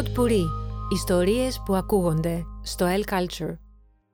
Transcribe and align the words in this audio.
Pod 0.00 0.18
Puri. 0.18 0.44
Ιστορίες 0.92 1.62
που 1.64 1.74
ακούγονται 1.74 2.44
στο 2.62 2.86
El 2.86 3.12
Culture. 3.12 3.56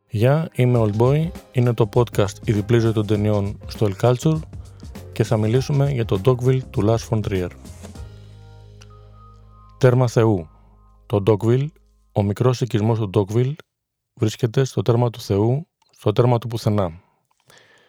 Γεια, 0.08 0.48
είμαι 0.54 0.82
Old 0.82 0.96
Boy. 0.96 1.30
Είναι 1.52 1.74
το 1.74 1.88
podcast 1.94 2.32
«Η 2.44 2.52
διπλή 2.52 2.78
ζωή 2.78 2.92
των 2.92 3.06
ταινιών» 3.06 3.58
στο 3.66 3.88
El 3.90 4.04
Culture 4.04 4.40
και 5.12 5.24
θα 5.24 5.36
μιλήσουμε 5.36 5.90
για 5.90 6.04
το 6.04 6.20
Dogville 6.24 6.60
του 6.70 6.82
Lars 6.86 7.08
von 7.08 7.20
Trier. 7.28 7.50
Τέρμα 9.78 10.08
Θεού. 10.08 10.48
Το 11.06 11.22
Dogville, 11.26 11.66
ο 12.12 12.22
μικρός 12.22 12.60
οικισμός 12.60 12.98
του 12.98 13.10
Dogville, 13.14 13.54
βρίσκεται 14.14 14.64
στο 14.64 14.82
τέρμα 14.82 15.10
του 15.10 15.20
Θεού, 15.20 15.66
στο 15.90 16.12
τέρμα 16.12 16.38
του 16.38 16.46
πουθενά. 16.46 17.00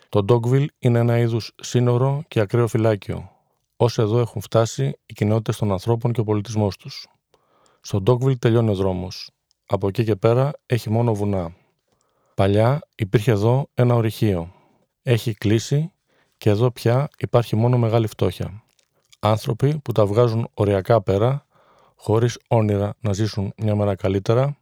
Το 0.10 0.26
Dogville 0.30 0.68
είναι 0.80 1.00
ένα 1.00 1.18
είδους 1.18 1.52
σύνορο 1.62 2.24
και 2.28 2.40
ακραίο 2.40 2.68
φυλάκιο, 2.68 3.32
Όσοι 3.80 4.02
εδώ 4.02 4.20
έχουν 4.20 4.42
φτάσει 4.42 5.00
οι 5.06 5.14
κοινότητες 5.14 5.58
των 5.58 5.72
ανθρώπων 5.72 6.12
και 6.12 6.20
ο 6.20 6.24
πολιτισμός 6.24 6.78
τους. 6.78 7.08
Στο 7.82 8.02
Ντόκβιλ 8.02 8.40
τελειώνει 8.40 8.70
ο 8.70 8.76
δρόμος. 8.76 9.30
Από 9.66 9.88
εκεί 9.88 10.04
και 10.04 10.16
πέρα 10.16 10.52
έχει 10.66 10.90
μόνο 10.90 11.14
βουνά. 11.14 11.56
Παλιά 12.36 12.82
υπήρχε 12.96 13.32
εδώ 13.32 13.70
ένα 13.74 13.96
ορυχείο. 13.96 14.54
Έχει 15.04 15.34
κλείσει 15.34 15.92
και 16.38 16.50
εδώ 16.50 16.72
πια 16.72 17.10
υπάρχει 17.18 17.56
μόνο 17.56 17.78
μεγάλη 17.78 18.08
φτώχεια. 18.08 18.64
Άνθρωποι 19.20 19.80
που 19.84 19.92
τα 19.92 20.06
βγάζουν 20.06 20.50
οριακά 20.54 21.02
πέρα, 21.02 21.46
χωρίς 21.96 22.40
όνειρα 22.48 22.96
να 23.00 23.14
ζήσουν 23.14 23.54
μια 23.58 23.76
μέρα 23.76 23.96
καλύτερα, 23.96 24.58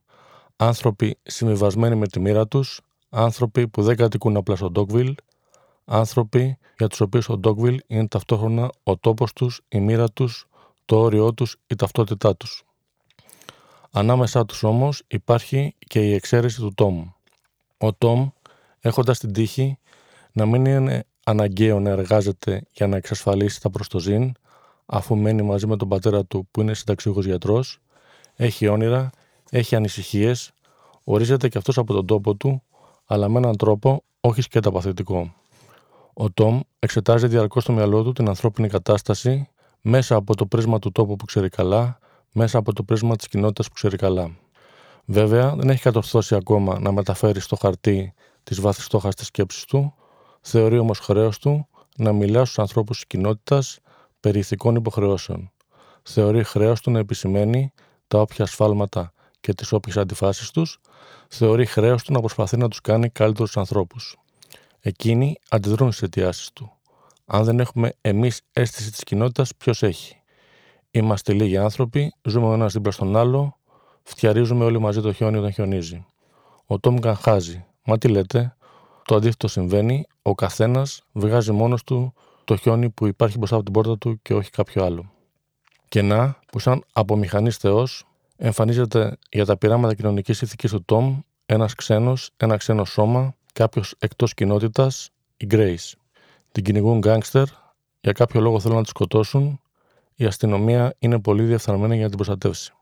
άνθρωποι 0.55 1.17
συμβιβασμένοι 1.23 1.95
με 1.95 2.07
τη 2.07 2.19
μοίρα 2.19 2.47
τους, 2.47 2.81
άνθρωποι 3.09 3.67
που 3.67 3.83
δεν 3.83 3.95
κατοικούν 3.95 4.37
απλά 4.37 4.55
στο 4.55 4.71
Ντόκβιλ, 4.71 5.15
άνθρωποι 5.85 6.57
για 6.77 6.87
τους 6.87 7.01
οποίους 7.01 7.29
ο 7.29 7.37
Ντόγκβιλ 7.37 7.79
είναι 7.87 8.07
ταυτόχρονα 8.07 8.69
ο 8.83 8.97
τόπος 8.97 9.33
τους, 9.33 9.61
η 9.67 9.79
μοίρα 9.79 10.09
τους, 10.09 10.47
το 10.85 10.99
όριό 10.99 11.33
τους, 11.33 11.57
η 11.67 11.75
ταυτότητά 11.75 12.35
τους. 12.35 12.63
Ανάμεσά 13.97 14.45
τους 14.45 14.63
όμως 14.63 15.03
υπάρχει 15.07 15.75
και 15.87 15.99
η 15.99 16.13
εξαίρεση 16.13 16.59
του 16.59 16.73
Τόμ. 16.75 17.07
Ο 17.77 17.93
Τόμ, 17.93 18.29
έχοντας 18.79 19.19
την 19.19 19.33
τύχη 19.33 19.77
να 20.31 20.45
μην 20.45 20.65
είναι 20.65 21.05
αναγκαίο 21.25 21.79
να 21.79 21.89
εργάζεται 21.89 22.61
για 22.71 22.87
να 22.87 22.95
εξασφαλίσει 22.95 23.61
τα 23.61 23.69
προστοζήν, 23.69 24.31
αφού 24.85 25.15
μένει 25.15 25.41
μαζί 25.41 25.67
με 25.67 25.77
τον 25.77 25.87
πατέρα 25.87 26.25
του 26.25 26.47
που 26.51 26.61
είναι 26.61 26.73
συνταξιούχος 26.73 27.25
γιατρός, 27.25 27.79
έχει 28.35 28.67
όνειρα, 28.67 29.09
έχει 29.49 29.75
ανησυχίες, 29.75 30.51
ορίζεται 31.03 31.47
και 31.47 31.57
αυτός 31.57 31.77
από 31.77 31.93
τον 31.93 32.05
τόπο 32.05 32.35
του, 32.35 32.63
αλλά 33.05 33.29
με 33.29 33.37
έναν 33.37 33.57
τρόπο 33.57 34.03
όχι 34.21 34.41
σκέτα 34.41 34.71
παθητικό. 34.71 35.33
Ο 36.13 36.31
Τόμ 36.31 36.59
εξετάζει 36.79 37.27
διαρκώς 37.27 37.63
στο 37.63 37.73
μυαλό 37.73 38.03
του 38.03 38.11
την 38.11 38.27
ανθρώπινη 38.27 38.67
κατάσταση 38.67 39.49
μέσα 39.81 40.15
από 40.15 40.35
το 40.35 40.45
πρίσμα 40.45 40.79
του 40.79 40.91
τόπου 40.91 41.15
που 41.15 41.25
ξέρει 41.25 41.49
καλά, 41.49 41.99
μέσα 42.37 42.57
από 42.57 42.73
το 42.73 42.83
πρίσμα 42.83 43.15
της 43.15 43.27
κοινότητας 43.27 43.67
που 43.67 43.73
ξέρει 43.73 43.97
καλά. 43.97 44.37
Βέβαια, 45.05 45.55
δεν 45.55 45.69
έχει 45.69 45.81
κατορθώσει 45.81 46.35
ακόμα 46.35 46.79
να 46.79 46.91
μεταφέρει 46.91 47.39
στο 47.39 47.55
χαρτί 47.55 48.13
τι 48.43 48.61
βαθιστόχαστε 48.61 49.23
σκέψει 49.23 49.67
του, 49.67 49.93
θεωρεί 50.41 50.77
όμως 50.77 50.99
χρέος 50.99 51.39
του 51.39 51.67
να 51.97 52.13
μιλά 52.13 52.45
στους 52.45 52.59
ανθρώπους 52.59 52.95
της 52.95 53.07
κοινότητας 53.07 53.79
περί 54.19 54.39
ηθικών 54.39 54.75
υποχρεώσεων. 54.75 55.51
Θεωρεί 56.03 56.43
χρέος 56.43 56.81
του 56.81 56.91
να 56.91 56.99
επισημαίνει 56.99 57.73
τα 58.07 58.19
όποια 58.19 58.45
ασφάλματα 58.45 59.13
και 59.39 59.53
τις 59.53 59.71
όποιες 59.71 59.97
αντιφάσεις 59.97 60.51
τους, 60.51 60.79
θεωρεί 61.27 61.65
χρέος 61.65 62.03
του 62.03 62.13
να 62.13 62.19
προσπαθεί 62.19 62.57
να 62.57 62.67
τους 62.67 62.81
κάνει 62.81 63.09
καλύτερους 63.09 63.57
ανθρώπους. 63.57 64.17
Εκείνοι 64.79 65.35
αντιδρούν 65.49 65.91
στις 65.91 66.03
αιτιάσεις 66.03 66.51
του. 66.53 66.71
Αν 67.25 67.43
δεν 67.43 67.59
έχουμε 67.59 67.93
εμείς 68.01 68.41
αίσθηση 68.51 68.91
της 68.91 69.03
κοινότητας, 69.03 69.55
ποιος 69.57 69.83
έχει; 69.83 70.15
Είμαστε 70.95 71.33
λίγοι 71.33 71.57
άνθρωποι, 71.57 72.13
ζούμε 72.23 72.47
ο 72.47 72.53
ένας 72.53 72.73
δίπλα 72.73 72.91
στον 72.91 73.15
άλλο, 73.15 73.57
φτιαρίζουμε 74.03 74.65
όλοι 74.65 74.79
μαζί 74.79 75.01
το 75.01 75.13
χιόνι 75.13 75.37
όταν 75.37 75.51
χιονίζει. 75.51 76.05
Ο 76.65 76.79
Τόμ 76.79 76.95
καχάζει. 76.95 77.65
Μα 77.85 77.97
τι 77.97 78.07
λέτε, 78.07 78.55
το 79.05 79.15
αντίθετο 79.15 79.47
συμβαίνει, 79.47 80.05
ο 80.21 80.35
καθένας 80.35 81.03
βγάζει 81.11 81.51
μόνος 81.51 81.83
του 81.83 82.13
το 82.43 82.55
χιόνι 82.55 82.89
που 82.89 83.05
υπάρχει 83.05 83.37
μπροστά 83.37 83.55
από 83.55 83.63
την 83.63 83.73
πόρτα 83.73 83.97
του 83.97 84.19
και 84.21 84.33
όχι 84.33 84.49
κάποιο 84.49 84.83
άλλο. 84.83 85.11
Και 85.89 86.01
να, 86.01 86.39
που 86.51 86.59
σαν 86.59 86.83
από 86.93 87.15
μηχανή 87.15 87.51
Θεός, 87.51 88.05
εμφανίζεται 88.37 89.17
για 89.29 89.45
τα 89.45 89.57
πειράματα 89.57 89.95
κοινωνικής 89.95 90.41
ηθικής 90.41 90.71
του 90.71 90.83
Τόμ 90.85 91.19
ένας 91.45 91.73
ξένος, 91.73 92.29
ένα 92.37 92.57
ξένο 92.57 92.85
σώμα, 92.85 93.35
κάποιος 93.53 93.95
εκτός 93.99 94.33
κοινότητας, 94.33 95.09
η 95.37 95.47
Grace. 95.49 95.91
Την 96.51 96.63
κυνηγούν 96.63 96.97
γκάγκστερ, 96.97 97.45
για 98.01 98.11
κάποιο 98.11 98.41
λόγο 98.41 98.59
θέλουν 98.59 98.77
να 98.77 98.83
τη 98.83 98.89
σκοτώσουν, 98.89 99.59
η 100.15 100.25
αστυνομία 100.25 100.95
είναι 100.99 101.19
πολύ 101.19 101.43
διεφθαρμένη 101.43 101.93
για 101.93 102.03
να 102.03 102.07
την 102.07 102.17
προστατεύσει. 102.17 102.73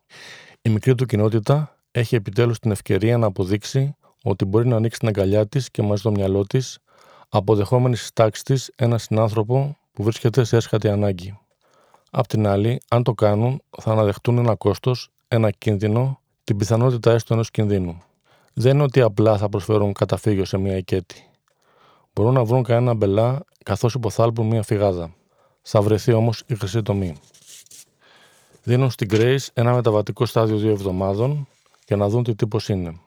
Η 0.62 0.70
μικρή 0.70 0.96
του 0.96 1.06
κοινότητα 1.06 1.78
έχει 1.92 2.16
επιτέλους 2.16 2.60
την 2.60 2.72
ευκαιρία 2.72 3.18
να 3.18 3.26
αποδείξει 3.26 3.96
ότι 4.24 4.46
μπορεί 4.46 4.68
να 4.68 4.76
ανοίξει 4.76 5.00
την 5.00 5.08
αγκαλιά 5.08 5.48
της 5.48 5.72
και 5.72 5.82
μαζί 5.82 6.02
το 6.02 6.12
μυαλό 6.12 6.46
της, 6.46 6.80
αποδεχόμενης 7.30 8.02
στι 8.02 8.14
τάξει 8.14 8.44
της 8.44 8.72
ένα 8.76 8.98
συνάνθρωπο 8.98 9.78
που 9.94 10.04
βρίσκεται 10.04 10.44
σε 10.44 10.56
έσχατη 10.56 10.90
ανάγκη. 10.90 11.40
Απ' 12.12 12.28
την 12.28 12.48
άλλη, 12.48 12.82
αν 12.90 13.04
το 13.04 13.14
κάνουν, 13.14 13.62
θα 13.82 13.92
αναδεχτούν 13.92 14.38
ένα 14.38 14.56
κόστος, 14.56 15.10
ένα 15.28 15.50
κίνδυνο, 15.52 16.20
την 16.44 16.58
πιθανότητα 16.58 17.12
έστω 17.12 17.34
ενός 17.34 17.52
κινδύνου 17.52 18.04
δεν 18.54 18.74
είναι 18.74 18.84
ότι 18.84 19.02
απλά 19.02 19.38
θα 19.38 19.50
προσφέρουν 19.50 19.94
καταφύγιο 19.94 20.46
σε 20.46 20.58
μια 20.58 20.78
οικέτη. 20.78 21.30
Μπορούν 22.14 22.34
να 22.34 22.44
βρουν 22.44 22.64
κανένα 22.64 22.94
μπελά 22.94 23.44
καθώς 23.64 23.94
υποθάλπουν 23.94 24.48
μια 24.48 24.64
φυγάδα. 24.64 25.14
Θα 25.64 25.82
βρεθεί 25.82 26.14
όμως 26.14 26.44
η 26.48 26.56
χρυσή 26.56 26.82
τομή. 26.82 27.16
Δίνουν 28.64 28.92
στην 28.92 29.08
Grace 29.12 29.48
ένα 29.54 29.74
μεταβατικό 29.74 30.26
στάδιο 30.26 30.58
δύο 30.58 30.72
εβδομάδων 30.72 31.48
για 31.88 31.96
να 31.96 32.10
δουν 32.10 32.24
τι 32.24 32.36
τύπος 32.36 32.70
είναι. 32.70 33.00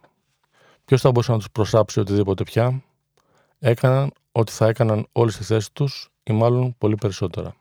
Ποιος 0.85 1.01
θα 1.01 1.11
μπορούσε 1.11 1.33
να 1.33 1.39
τους 1.39 1.51
προσάψει 1.51 2.01
οτιδήποτε 2.01 2.43
πια; 2.43 2.83
Έκαναν 3.59 4.13
ό,τι 4.33 4.53
θα 4.53 4.67
έκαναν 4.67 5.07
όλοι 5.13 5.31
στη 5.31 5.45
θέση 5.45 5.73
τους 5.73 6.09
ή 6.23 6.33
μάλλον 6.33 6.75
πολύ 6.79 6.95
περισσότερα. 6.95 7.55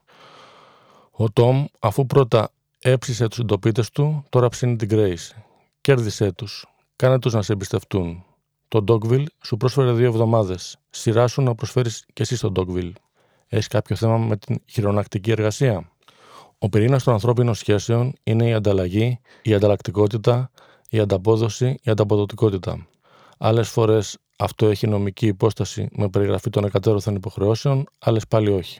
Ο 1.11 1.31
Τόμ, 1.31 1.65
αφού 1.79 2.05
πρώτα 2.05 2.51
έψησε 2.79 3.27
τους 3.27 3.37
συντοπίτε 3.37 3.83
του, 3.93 4.23
τώρα 4.29 4.49
ψήνει 4.49 4.75
την 4.75 4.89
Grace. 4.91 5.37
Κέρδισε 5.81 6.31
τους 6.31 6.65
Κάνε 6.95 7.19
τους 7.19 7.33
να 7.33 7.41
σε 7.41 7.53
εμπιστευτούν. 7.53 8.23
Το 8.67 8.83
Dogville 8.87 9.25
σου 9.43 9.57
πρόσφερε 9.57 9.91
δύο 9.91 10.05
εβδομάδες. 10.05 10.77
Σειρά 10.89 11.27
σου 11.27 11.41
να 11.41 11.55
προσφέρεις 11.55 12.05
και 12.13 12.21
εσύ 12.21 12.35
στο 12.35 12.51
Dogville. 12.55 12.91
Έχεις 13.47 13.67
κάποιο 13.67 13.95
θέμα 13.95 14.17
με 14.17 14.37
την 14.37 14.61
χειρονακτική 14.65 15.31
εργασία; 15.31 15.89
Ο 16.59 16.69
πυρήνας 16.69 17.03
των 17.03 17.13
ανθρώπινων 17.13 17.53
σχέσεων 17.53 18.13
είναι 18.23 18.47
η 18.47 18.53
ανταλλαγή, 18.53 19.19
η 19.41 19.53
ανταλλακτικότητα, 19.53 20.51
η 20.89 20.99
ανταπόδοση, 20.99 21.77
η 21.83 21.91
ανταποδοτικότητα. 21.91 22.87
Άλλες 23.37 23.69
φορές 23.69 24.17
αυτό 24.37 24.67
έχει 24.67 24.87
νομική 24.87 25.27
υπόσταση 25.27 25.87
με 25.91 26.09
περιγραφή 26.09 26.49
των 26.49 26.63
εκατέρωθεν 26.63 27.15
υποχρεώσεων, 27.15 27.85
άλλες 27.99 28.27
πάλι 28.27 28.51
όχι. 28.51 28.79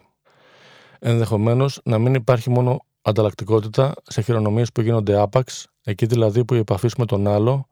Ενδεχομένως 1.00 1.82
να 1.84 1.98
μην 1.98 2.14
υπάρχει 2.14 2.50
μόνο 2.50 2.86
ανταλλακτικότητα 3.02 3.94
σε 4.04 4.22
χειρονομίες 4.22 4.72
που 4.72 4.82
γίνονται 4.82 5.20
άπαξ, 5.20 5.68
εκεί 5.84 6.06
δηλαδή 6.06 6.46
που 6.46 6.54
η 6.54 6.58
επαφή 6.58 6.90
με 6.98 7.06
τον 7.06 7.28
άλλο 7.28 7.68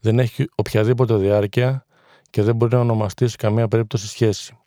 δεν 0.00 0.18
έχει 0.18 0.46
οποιαδήποτε 0.54 1.16
διάρκεια 1.16 1.86
και 2.30 2.42
δεν 2.42 2.56
μπορεί 2.56 2.74
να 2.74 2.80
ονομαστείς 2.80 3.30
σε 3.30 3.36
καμία 3.36 3.68
περίπτωση 3.68 4.08
σχέση. 4.08 4.58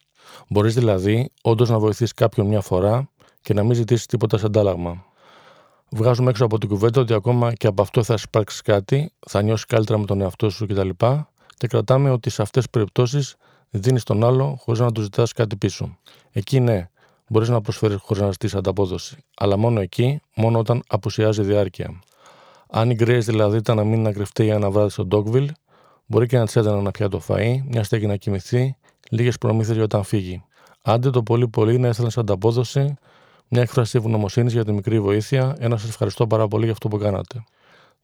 Μπορείς 0.47 0.73
δηλαδή 0.73 1.29
όντως 1.41 1.69
να 1.69 1.79
βοηθήσεις 1.79 2.13
κάποιον 2.13 2.47
μια 2.47 2.61
φορά 2.61 3.09
και 3.41 3.53
να 3.53 3.63
μην 3.63 3.75
ζητήσεις 3.75 4.05
τίποτα 4.05 4.37
σε 4.37 4.45
αντάλλαγμα. 4.45 5.05
Βγάζουμε 5.89 6.29
έξω 6.29 6.45
από 6.45 6.57
την 6.57 6.69
κουβέντα 6.69 7.01
ότι 7.01 7.13
ακόμα 7.13 7.53
και 7.53 7.67
από 7.67 7.81
αυτό 7.81 8.03
θα 8.03 8.17
υπάρξει 8.27 8.61
κάτι, 8.61 9.11
θα 9.27 9.41
νιώσεις 9.41 9.65
καλύτερα 9.65 9.99
με 9.99 10.05
τον 10.05 10.21
εαυτό 10.21 10.49
σου 10.49 10.65
κτλ. 10.65 10.89
Και, 10.89 11.23
και 11.57 11.67
κρατάμε 11.67 12.09
ότι 12.09 12.29
σε 12.29 12.41
αυτές 12.41 12.63
τις 12.63 12.71
περιπτώσεις 12.71 13.35
δίνεις 13.69 14.03
τον 14.03 14.23
άλλο 14.23 14.57
χωρίς 14.59 14.79
να 14.79 14.91
του 14.91 15.01
ζητάς 15.01 15.33
κάτι 15.33 15.55
πίσω. 15.55 15.97
Εκεί 16.31 16.59
ναι, 16.59 16.89
μπορείς 17.27 17.49
να 17.49 17.61
προσφέρεις 17.61 17.97
χωρίς 18.01 18.21
να 18.21 18.31
ζητήσεις 18.31 18.55
ανταπόδοση. 18.55 19.17
Αλλά 19.37 19.57
μόνο 19.57 19.79
εκεί, 19.79 20.19
μόνο 20.35 20.59
όταν 20.59 20.83
απουσιάζει 20.87 21.41
διάρκεια. 21.41 21.99
Αν 22.69 22.89
η 22.89 22.95
Grace 22.99 23.21
δηλαδή 23.21 23.57
ήταν 23.57 23.75
να 23.75 23.83
μείνει 23.83 24.01
να 24.01 24.11
κρυφτεί 24.11 24.47
ένα 24.47 24.69
βράδυ 24.69 24.89
στο 24.89 25.07
Dogville, 25.11 25.49
μπορεί 26.05 26.27
και 26.27 26.37
να 26.37 26.45
της 26.45 26.55
έδαινε 26.55 26.81
να 26.81 26.91
πιάσει 26.91 27.11
το 27.11 27.21
φαΐ, 27.27 27.61
μια 27.67 27.83
στέκη 27.83 28.05
να 28.07 28.15
κοιμηθεί, 28.15 28.75
λίγες 29.09 29.37
προμήθειες 29.37 29.75
για 29.75 29.85
όταν 29.85 30.03
φύγει. 30.03 30.43
Άντε 30.81 31.09
το 31.09 31.23
πολύ 31.23 31.47
πολύ 31.47 31.77
να 31.77 31.87
έστελνες 31.87 32.13
σαν 32.13 32.23
ανταπόδοση 32.23 32.95
μια 33.49 33.61
έκφραση 33.61 33.97
ευγνωμοσύνης 33.97 34.53
για 34.53 34.65
τη 34.65 34.71
μικρή 34.71 34.99
βοήθεια, 34.99 35.55
ένα 35.59 35.77
σας 35.77 35.89
ευχαριστώ 35.89 36.27
πάρα 36.27 36.47
πολύ 36.47 36.63
για 36.63 36.73
αυτό 36.73 36.87
που 36.87 36.97
κάνατε. 36.97 37.43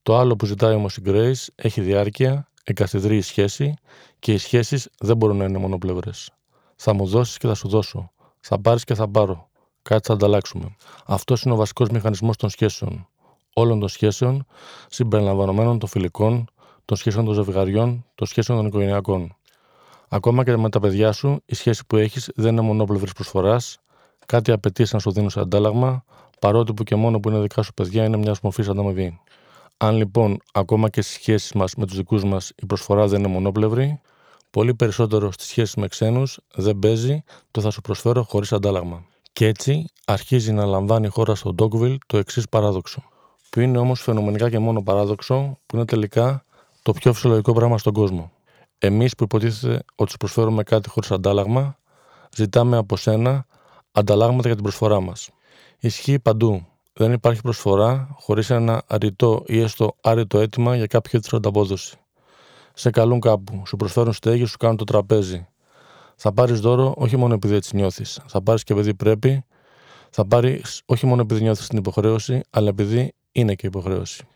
Το 0.01 0.17
άλλο 0.17 0.35
που 0.35 0.45
ζητάει 0.45 0.75
όμως 0.75 0.97
η 0.97 1.01
Grace 1.05 1.45
έχει 1.55 1.81
διάρκεια, 1.81 2.47
εγκαθιδρεί 2.63 3.17
η 3.17 3.21
σχέση 3.21 3.73
και 4.19 4.33
οι 4.33 4.37
σχέσεις 4.37 4.89
δεν 4.99 5.17
μπορούν 5.17 5.37
να 5.37 5.43
είναι 5.43 5.57
μονοπλευρές. 5.57 6.31
Θα 6.75 6.93
μου 6.93 7.05
δώσεις 7.05 7.37
και 7.37 7.47
θα 7.47 7.53
σου 7.53 7.67
δώσω. 7.67 8.11
Θα 8.39 8.61
πάρεις 8.61 8.83
και 8.83 8.93
θα 8.93 9.09
πάρω. 9.09 9.49
Κάτι 9.81 10.07
θα 10.07 10.13
ανταλλάξουμε. 10.13 10.75
Αυτός 11.05 11.43
είναι 11.43 11.53
ο 11.53 11.57
βασικός 11.57 11.89
μηχανισμός 11.89 12.37
των 12.37 12.49
σχέσεων 12.49 13.07
όλων 13.53 13.79
των 13.79 13.89
σχέσεων, 13.89 14.45
συμπεριλαμβανομένων 14.89 15.79
των 15.79 15.89
φιλικών, 15.89 16.45
των 16.85 16.97
σχέσεων 16.97 17.25
των 17.25 17.33
ζευγαριών, 17.33 18.05
των 18.15 18.27
σχέσεων 18.27 18.57
των 18.57 18.67
οικογενειακών. 18.67 19.35
Ακόμα 20.13 20.43
και 20.43 20.57
με 20.57 20.69
τα 20.69 20.79
παιδιά 20.79 21.11
σου, 21.11 21.41
η 21.45 21.55
σχέση 21.55 21.85
που 21.87 21.97
έχεις 21.97 22.31
δεν 22.35 22.51
είναι 22.51 22.61
μονόπλευρη 22.61 23.11
προσφοράς, 23.13 23.77
κάτι 24.25 24.51
απαιτείς 24.51 24.93
να 24.93 24.99
σου 24.99 25.11
δίνουν 25.11 25.29
σε 25.29 25.39
αντάλλαγμα, 25.39 26.03
παρότι 26.39 26.73
που 26.73 26.83
και 26.83 26.95
μόνο 26.95 27.19
που 27.19 27.29
είναι 27.29 27.39
δικά 27.39 27.61
σου 27.61 27.73
παιδιά 27.73 28.03
είναι 28.03 28.17
μιας 28.17 28.39
μορφής 28.41 28.69
ανταμοιβή. 28.69 29.19
Αν 29.77 29.95
λοιπόν 29.95 30.39
ακόμα 30.53 30.89
και 30.89 31.01
στις 31.01 31.13
σχέσεις 31.13 31.53
μας 31.53 31.75
με 31.75 31.85
τους 31.85 31.95
δικούς 31.95 32.23
μας 32.23 32.51
η 32.55 32.65
προσφορά 32.65 33.07
δεν 33.07 33.19
είναι 33.19 33.27
μονόπλευρη, 33.27 34.01
πολύ 34.49 34.73
περισσότερο 34.75 35.31
στις 35.31 35.47
σχέσεις 35.47 35.75
με 35.75 35.87
ξένους 35.87 36.39
δεν 36.55 36.79
παίζει 36.79 37.23
το 37.51 37.61
θα 37.61 37.69
σου 37.69 37.81
προσφέρω 37.81 38.23
χωρίς 38.23 38.53
αντάλλαγμα. 38.53 39.05
Και 39.33 39.47
έτσι 39.47 39.85
αρχίζει 40.05 40.51
να 40.51 40.65
λαμβάνει 40.65 41.05
η 41.05 41.09
χώρα 41.09 41.35
στο 41.35 41.55
Dogville 41.57 41.97
το 42.07 42.17
εξής 42.17 42.49
παράδοξο. 42.49 43.03
Που 43.49 43.59
είναι 43.59 43.77
όμως 43.77 44.01
φαινομενικά 44.01 44.49
και 44.49 44.59
μόνο 44.59 44.83
παράδοξο, 44.83 45.57
που 45.65 45.75
είναι 45.75 45.85
τελικά 45.85 46.45
το 46.81 46.93
πιο 46.93 47.13
φυσιολογικό 47.13 47.53
πράγμα 47.53 47.77
στον 47.77 47.93
κόσμο. 47.93 48.31
Εμείς 48.77 49.15
που 49.15 49.23
υποτίθεται 49.23 49.83
ότι 49.95 50.11
σου 50.11 50.17
προσφέρουμε 50.17 50.63
κάτι 50.63 50.89
χωρίς 50.89 51.11
αντάλλαγμα, 51.11 51.77
ζητάμε 52.35 52.77
από 52.77 52.97
σένα 52.97 53.45
ανταλλάγματα 53.91 54.45
για 54.45 54.53
την 54.53 54.63
προσφορά 54.63 54.99
μας. 54.99 55.29
Ισχύει 55.79 56.19
παντού. 56.19 56.67
Δεν 56.93 57.11
υπάρχει 57.11 57.41
προσφορά 57.41 58.15
χωρίς 58.19 58.49
ένα 58.49 58.83
αρνητό 58.87 59.43
ή 59.45 59.59
έστω 59.59 59.95
άρρητο 60.01 60.39
αίτημα 60.39 60.75
για 60.75 60.87
κάποιο 60.87 61.19
είδου 61.23 61.37
ανταπόδοση. 61.37 61.97
Σε 62.73 62.89
καλούν 62.89 63.19
κάπου, 63.19 63.63
σου 63.67 63.75
προσφέρουν 63.75 64.13
στέγη, 64.13 64.45
σου 64.45 64.57
κάνουν 64.57 64.77
το 64.77 64.83
τραπέζι. 64.83 65.47
Θα 66.15 66.33
πάρεις 66.33 66.59
δώρο 66.59 66.93
όχι 66.97 67.17
μόνο 67.17 67.33
επειδή 67.33 67.55
έτσι 67.55 67.75
νιώθεις. 67.75 68.19
Θα 68.27 68.41
πάρεις 68.43 68.63
και 68.63 68.73
επειδή 68.73 68.93
πρέπει. 68.95 69.45
Θα 70.09 70.27
πάρεις 70.27 70.81
όχι 70.85 71.05
μόνο 71.05 71.21
επειδή 71.21 71.41
νιώθεις 71.41 71.67
την 71.67 71.77
υποχρέωση, 71.77 72.41
αλλά 72.49 72.67
επειδή 72.69 73.13
είναι 73.31 73.55
και 73.55 73.67
υποχρέωση. 73.67 74.27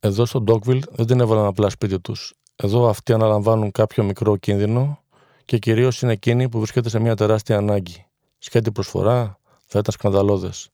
Εδώ 0.00 0.26
στο 0.26 0.44
Dogville 0.46 0.82
δεν 0.90 1.06
την 1.06 1.20
έβαλαν 1.20 1.44
απλά 1.44 1.70
σπίτι 1.70 2.00
τους. 2.00 2.34
Εδώ 2.56 2.88
αυτοί 2.88 3.12
αναλαμβάνουν 3.12 3.70
κάποιο 3.70 4.04
μικρό 4.04 4.36
κίνδυνο 4.36 5.00
και 5.44 5.58
κυρίως 5.58 6.02
είναι 6.02 6.12
εκείνοι 6.12 6.48
που 6.48 6.58
βρίσκεται 6.58 6.88
σε 6.88 6.98
μια 6.98 7.14
τεράστια 7.14 7.56
ανάγκη. 7.56 8.06
Σχέτη 8.38 8.72
προσφορά 8.72 9.38
θα 9.66 9.78
ήταν 9.78 9.92
σκανδαλώδες. 9.92 10.68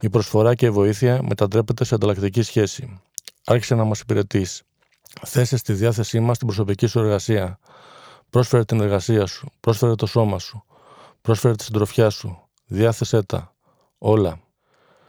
Η 0.00 0.08
προσφορά 0.10 0.54
και 0.54 0.66
η 0.66 0.70
βοήθεια 0.70 1.22
μετατρέπεται 1.22 1.84
σε 1.84 1.94
ανταλλακτική 1.94 2.42
σχέση. 2.42 3.00
Άρχισε 3.44 3.74
να 3.74 3.84
μας 3.84 4.00
υπηρετείς. 4.00 4.62
Θέσε 5.26 5.56
στη 5.56 5.72
διάθεσή 5.72 6.20
μας 6.20 6.38
την 6.38 6.46
προσωπική 6.46 6.86
σου 6.86 6.98
εργασία. 6.98 7.58
Πρόσφερε 8.30 8.64
την 8.64 8.80
εργασία 8.80 9.26
σου. 9.26 9.48
Πρόσφερε 9.60 9.94
το 9.94 10.06
σώμα 10.06 10.38
σου. 10.38 10.64
Πρόσφερε 11.20 11.54
τη 11.54 11.64
συντροφιά 11.64 12.10
σου. 12.10 12.48
Διάθεσέ 12.66 13.22
τα. 13.22 13.54
Όλα. 13.98 14.40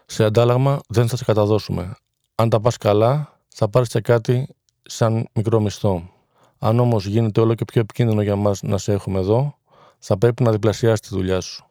Σε 0.05 0.23
αντάλλαγμα 0.23 0.79
δεν 0.87 1.07
θα 1.07 1.17
σε 1.17 1.23
καταδώσουμε. 1.23 1.95
Αν 2.35 2.49
τα 2.49 2.59
πας 2.59 2.77
καλά, 2.77 3.39
θα 3.47 3.69
πάρεις 3.69 3.89
και 3.89 4.01
κάτι 4.01 4.55
σαν 4.83 5.27
μικρό 5.33 5.59
μισθό. 5.59 6.09
Αν 6.59 6.79
όμως 6.79 7.05
γίνεται 7.05 7.41
όλο 7.41 7.55
και 7.55 7.65
πιο 7.65 7.81
επικίνδυνο 7.81 8.21
για 8.21 8.35
μας 8.35 8.61
να 8.61 8.77
σε 8.77 8.91
έχουμε 8.91 9.19
εδώ, 9.19 9.55
θα 9.99 10.17
πρέπει 10.17 10.43
να 10.43 10.51
διπλασιάσει 10.51 11.01
τη 11.01 11.07
δουλειά 11.11 11.41
σου. 11.41 11.65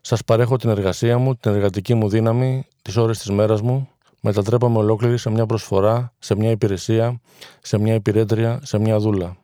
Σας 0.00 0.24
παρέχω 0.24 0.56
την 0.56 0.70
εργασία 0.70 1.18
μου, 1.18 1.36
την 1.36 1.52
εργατική 1.52 1.94
μου 1.94 2.08
δύναμη, 2.08 2.66
τις 2.82 2.96
ώρες 2.96 3.18
της 3.18 3.30
μέρας 3.30 3.60
μου. 3.60 3.88
Μετατρέπαμε 4.20 4.78
ολόκληρη 4.78 5.18
σε 5.18 5.30
μια 5.30 5.46
προσφορά, 5.46 6.12
σε 6.18 6.34
μια 6.36 6.50
υπηρεσία, 6.50 7.20
σε 7.60 7.78
μια 7.78 7.94
υπηρέτρια, 7.94 8.60
σε 8.62 8.78
μια 8.78 8.98
δούλα. 8.98 9.36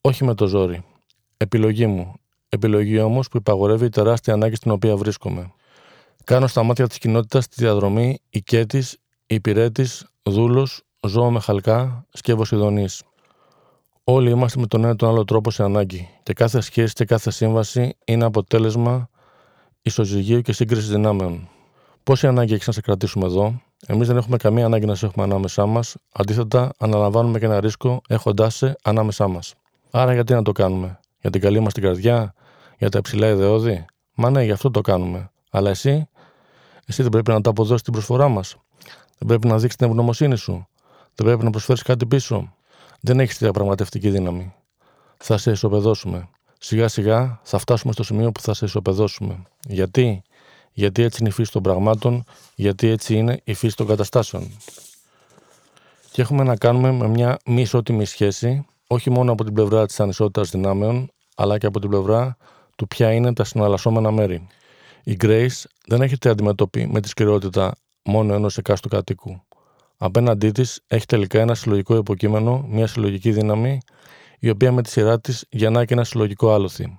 Όχι 0.00 0.24
με 0.24 0.34
το 0.34 0.46
ζόρι. 0.46 0.84
Επιλογή 1.36 1.86
μου. 1.86 2.14
Επιλογή 2.48 2.98
όμως 2.98 3.28
που 3.28 3.36
υπαγορεύει 3.36 3.84
η 3.84 3.88
τεράστια 3.88 4.34
ανάγκη 4.34 4.54
στην 4.54 4.70
οποία 4.70 4.96
βρίσκομαι. 4.96 5.52
Κάνω 6.24 6.46
στα 6.46 6.62
μάτια 6.62 6.86
της 6.86 6.98
κοινότητας 6.98 7.48
τη 7.48 7.54
διαδρομή 7.58 8.18
οικέτη, 8.30 8.84
υπηρέτης, 9.26 10.06
δούλος, 10.22 10.82
ζώο 11.06 11.30
με 11.30 11.40
χαλκά, 11.40 12.06
σκεύο 12.12 12.42
ειδονή. 12.50 12.86
Όλοι 14.04 14.30
είμαστε 14.30 14.60
με 14.60 14.66
τον 14.66 14.84
ένα 14.84 14.96
τον 14.96 15.08
άλλο 15.08 15.24
τρόπο 15.24 15.50
σε 15.50 15.62
ανάγκη 15.62 16.08
και 16.22 16.32
κάθε 16.32 16.60
σχέση 16.60 16.92
και 16.92 17.04
κάθε 17.04 17.30
σύμβαση 17.30 17.96
είναι 18.04 18.24
αποτέλεσμα 18.24 19.08
ισοζυγίου 19.82 20.40
και 20.40 20.52
σύγκρισης 20.52 20.88
δυνάμεων. 20.88 21.48
Πόση 22.02 22.26
ανάγκη 22.26 22.54
έχει 22.54 22.64
να 22.66 22.72
σε 22.72 22.80
κρατήσουμε 22.80 23.26
εδώ, 23.26 23.60
εμείς 23.86 24.06
δεν 24.06 24.16
έχουμε 24.16 24.36
καμία 24.36 24.64
ανάγκη 24.64 24.86
να 24.86 24.94
σε 24.94 25.06
έχουμε 25.06 25.24
ανάμεσά 25.24 25.66
μας, 25.66 25.96
αντίθετα, 26.12 26.72
αναλαμβάνουμε 26.78 27.38
και 27.38 27.44
ένα 27.44 27.60
ρίσκο 27.60 28.00
έχοντάς 28.08 28.54
σε 28.54 28.76
ανάμεσά 28.82 29.28
μας. 29.28 29.54
Άρα, 29.90 30.12
γιατί 30.12 30.32
να 30.32 30.42
το 30.42 30.52
κάνουμε, 30.52 31.00
Για 31.20 31.30
την 31.30 31.40
καλή 31.40 31.60
μας 31.60 31.72
την 31.72 31.82
καρδιά, 31.82 32.34
για 32.78 32.88
τα 32.88 32.98
υψηλά 32.98 33.28
ιδεώδη; 33.28 33.84
Μα 34.14 34.30
ναι, 34.30 34.44
γι' 34.44 34.50
αυτό 34.50 34.70
το 34.70 34.80
κάνουμε. 34.80 35.30
Αλλά 35.50 35.70
εσύ, 35.70 36.08
εσύ 36.86 37.02
δεν 37.02 37.10
πρέπει 37.10 37.30
να 37.30 37.40
τα 37.40 37.50
αποδώσεις 37.50 37.82
την 37.82 37.92
προσφορά 37.92 38.28
μας. 38.28 38.56
Δεν 39.18 39.28
πρέπει 39.28 39.46
να 39.46 39.58
δείξεις 39.58 39.76
την 39.76 39.86
ευγνωμοσύνη 39.86 40.36
σου. 40.36 40.68
Δεν 41.16 41.26
πρέπει 41.26 41.44
να 41.44 41.50
προσφέρεις 41.50 41.82
κάτι 41.82 42.06
πίσω. 42.06 42.54
Δεν 43.00 43.20
έχεις 43.20 43.36
τη 43.36 43.44
διαπραγματευτική 43.44 44.10
δύναμη. 44.10 44.54
Θα 45.16 45.38
σε 45.38 45.50
ισοπεδώσουμε. 45.50 46.28
Σιγά 46.58 46.88
σιγά 46.88 47.40
θα 47.42 47.58
φτάσουμε 47.58 47.92
στο 47.92 48.02
σημείο 48.02 48.32
που 48.32 48.40
θα 48.40 48.54
σε 48.54 48.64
ισοπεδώσουμε. 48.64 49.42
Γιατί; 49.66 50.22
Γιατί 50.72 51.02
έτσι 51.02 51.16
είναι 51.20 51.28
η 51.28 51.32
φύση 51.32 51.52
των 51.52 51.62
πραγμάτων, 51.62 52.24
γιατί 52.54 52.88
έτσι 52.88 53.14
είναι 53.14 53.40
η 53.44 53.54
φύση 53.54 53.76
των 53.76 53.86
καταστάσεων. 53.86 54.50
Και 56.12 56.22
έχουμε 56.22 56.42
να 56.42 56.56
κάνουμε 56.56 56.92
με 56.92 57.08
μια 57.08 57.38
μη 57.46 57.60
ισότιμη 57.60 58.04
σχέση, 58.04 58.66
όχι 58.86 59.10
μόνο 59.10 59.32
από 59.32 59.44
την 59.44 59.52
πλευρά 59.54 59.86
της 59.86 60.00
ανισότητας 60.00 60.50
δυνάμεων, 60.50 61.10
αλλά 61.34 61.58
και 61.58 61.66
από 61.66 61.80
την 61.80 61.90
πλευρά 61.90 62.36
του 62.76 62.88
ποια 62.88 63.12
είναι 63.12 63.32
τα 63.32 63.44
συναλλασσόμενα 63.44 64.10
μέρη. 64.10 64.46
Η 65.02 65.16
Grace 65.20 65.64
δεν 65.86 66.02
έχετε 66.02 66.28
αντιμετωπίσει 66.28 66.86
με 66.86 67.00
τη 67.00 67.08
σκληρότητα 67.08 67.74
μόνο 68.04 68.34
ενός 68.34 68.58
εκάστου 68.58 68.88
κατοίκου. 68.88 69.45
Απέναντί 69.96 70.50
της 70.50 70.80
έχει 70.86 71.06
τελικά 71.06 71.40
ένα 71.40 71.54
συλλογικό 71.54 71.96
υποκείμενο, 71.96 72.64
μια 72.68 72.86
συλλογική 72.86 73.32
δύναμη, 73.32 73.80
η 74.38 74.50
οποία 74.50 74.72
με 74.72 74.82
τη 74.82 74.90
σειρά 74.90 75.20
της 75.20 75.44
γεννά 75.50 75.84
και 75.84 75.94
ένα 75.94 76.04
συλλογικό 76.04 76.52
άλοθη. 76.52 76.98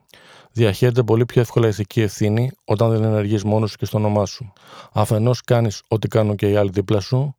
Διαχέεται 0.51 1.03
πολύ 1.03 1.25
πιο 1.25 1.41
εύκολα 1.41 1.67
ηθική 1.67 2.01
ευθύνη 2.01 2.51
όταν 2.65 2.89
δεν 2.89 3.03
ενεργείς 3.03 3.43
μόνος 3.43 3.71
σου 3.71 3.77
και 3.77 3.85
στο 3.85 3.97
όνομά 3.97 4.25
σου. 4.25 4.53
Αφενός 4.91 5.41
κάνεις 5.41 5.81
ό,τι 5.87 6.07
κάνουν 6.07 6.35
και 6.35 6.49
οι 6.49 6.55
άλλοι 6.55 6.69
δίπλα 6.73 6.99
σου, 6.99 7.35